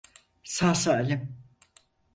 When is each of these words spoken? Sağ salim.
Sağ 0.43 0.75
salim. 0.75 1.37